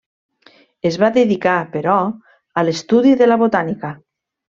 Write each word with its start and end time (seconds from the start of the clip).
Es 0.89 0.95
va 1.01 1.09
dedicar, 1.17 1.57
però, 1.75 1.97
a 2.61 2.65
l'estudi 2.69 3.13
de 3.21 3.29
la 3.29 3.39
botànica. 3.43 3.93